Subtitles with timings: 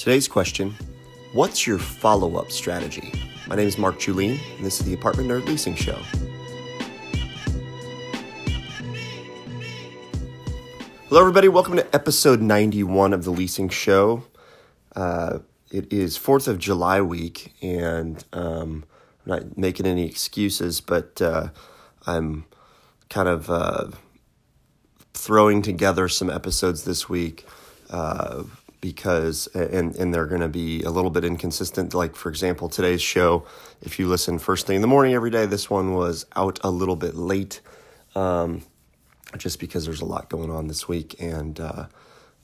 [0.00, 0.74] Today's question
[1.34, 3.12] What's your follow up strategy?
[3.46, 5.98] My name is Mark Julien, and this is the Apartment Nerd Leasing Show.
[11.06, 11.48] Hello, everybody.
[11.48, 14.24] Welcome to episode 91 of the Leasing Show.
[14.96, 15.40] Uh,
[15.70, 18.86] it is 4th of July week, and um,
[19.26, 21.48] I'm not making any excuses, but uh,
[22.06, 22.46] I'm
[23.10, 23.88] kind of uh,
[25.12, 27.44] throwing together some episodes this week
[27.90, 28.44] uh,
[28.80, 31.94] because, and, and they're going to be a little bit inconsistent.
[31.94, 33.46] Like, for example, today's show,
[33.82, 36.70] if you listen first thing in the morning every day, this one was out a
[36.70, 37.60] little bit late.
[38.14, 38.62] Um,
[39.36, 41.86] just because there's a lot going on this week and uh,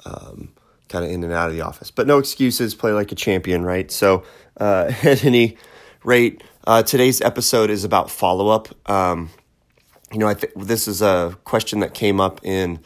[0.05, 0.53] um,
[0.89, 1.91] kind of in and out of the office.
[1.91, 3.91] But no excuses, play like a champion, right?
[3.91, 4.25] So,
[4.59, 5.57] uh, at any
[6.05, 8.69] rate, uh, today's episode is about follow up.
[8.91, 9.31] Um,
[10.13, 12.81] you know, I think this is a question that came up in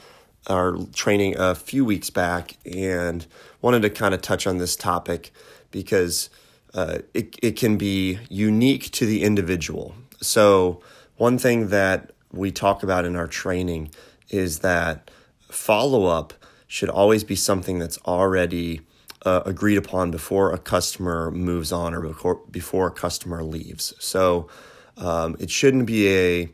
[0.51, 3.27] our training a few weeks back and
[3.63, 5.33] wanted to kind of touch on this topic
[5.71, 6.29] because
[6.75, 9.95] uh, it, it can be unique to the individual.
[10.21, 10.83] So,
[11.17, 13.91] one thing that we talk about in our training
[14.29, 15.11] is that
[15.49, 16.33] follow up
[16.67, 18.81] should always be something that's already
[19.25, 23.93] uh, agreed upon before a customer moves on or before, before a customer leaves.
[23.99, 24.49] So
[24.97, 26.49] um, it shouldn't be a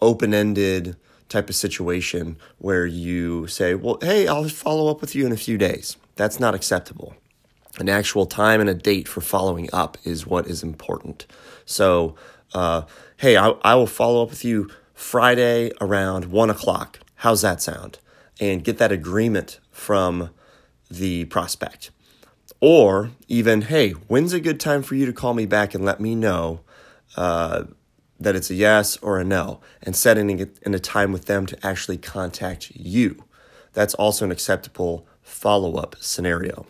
[0.00, 0.96] open ended
[1.28, 5.36] type of situation where you say, "Well, hey, I'll follow up with you in a
[5.36, 7.14] few days." That's not acceptable.
[7.78, 11.26] An actual time and a date for following up is what is important.
[11.64, 12.16] So,
[12.52, 12.82] uh,
[13.18, 16.98] hey, I, I will follow up with you Friday around one o'clock.
[17.16, 17.98] How's that sound?
[18.40, 20.30] And get that agreement from
[20.90, 21.90] the prospect.
[22.60, 26.00] Or even, hey, when's a good time for you to call me back and let
[26.00, 26.60] me know
[27.16, 27.64] uh,
[28.20, 31.46] that it's a yes or a no, and setting it in a time with them
[31.46, 33.24] to actually contact you.
[33.72, 36.66] That's also an acceptable follow up scenario.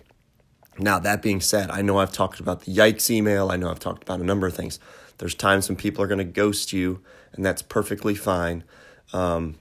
[0.78, 3.80] Now, that being said, I know I've talked about the yikes email, I know I've
[3.80, 4.78] talked about a number of things.
[5.18, 7.00] There's times when people are going to ghost you,
[7.32, 8.62] and that's perfectly fine.
[9.12, 9.56] Um,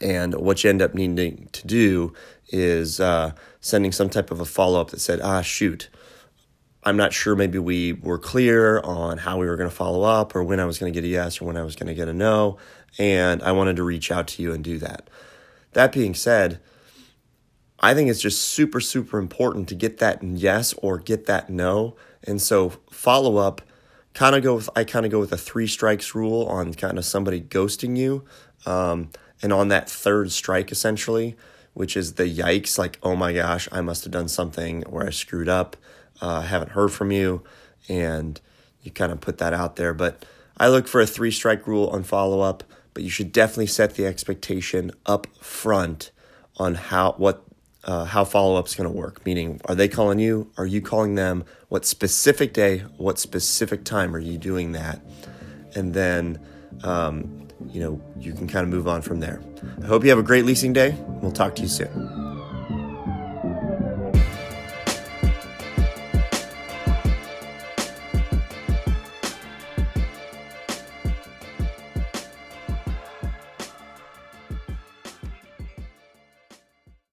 [0.00, 2.14] and what you end up needing to do
[2.48, 5.88] is uh, sending some type of a follow up that said, ah, shoot,
[6.84, 10.36] I'm not sure maybe we were clear on how we were going to follow up
[10.36, 11.94] or when I was going to get a yes or when I was going to
[11.94, 12.58] get a no.
[12.98, 15.08] And I wanted to reach out to you and do that.
[15.72, 16.60] That being said,
[17.80, 21.96] I think it's just super, super important to get that yes or get that no.
[22.22, 23.62] And so follow up
[24.12, 26.98] kind of go with, I kind of go with a three strikes rule on kind
[26.98, 28.24] of somebody ghosting you.
[28.64, 29.10] Um,
[29.42, 31.36] and on that third strike, essentially,
[31.74, 35.10] which is the yikes, like, oh my gosh, I must have done something where I
[35.10, 35.76] screwed up.
[36.20, 37.42] Uh, haven't heard from you.
[37.88, 38.40] And
[38.82, 39.92] you kind of put that out there.
[39.92, 40.24] But
[40.56, 43.94] I look for a three strike rule on follow up, but you should definitely set
[43.94, 46.10] the expectation up front
[46.56, 47.42] on how what
[47.82, 49.24] uh, how follow up is going to work.
[49.26, 50.50] Meaning, are they calling you?
[50.56, 51.44] Are you calling them?
[51.68, 52.78] What specific day?
[52.96, 55.00] What specific time are you doing that?
[55.74, 56.40] And then,
[56.82, 59.40] um, you know, you can kind of move on from there.
[59.82, 60.96] I hope you have a great leasing day.
[61.22, 62.13] We'll talk to you soon.